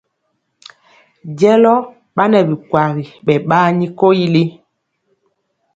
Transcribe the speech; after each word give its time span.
Jɛlɔ 1.39 1.73
ɓa 2.15 2.23
nɛ 2.31 2.39
bikwagi 2.47 3.03
ɓɛ 3.25 3.35
ɓaani 3.49 3.85
koyili. 3.99 4.43